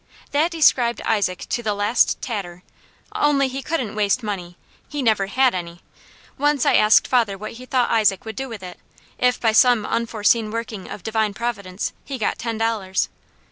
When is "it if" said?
8.63-9.39